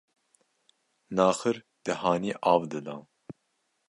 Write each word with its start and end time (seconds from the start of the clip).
naxir 1.15 1.55
dihanî 1.83 2.33
av 2.51 2.61
didan 2.71 3.01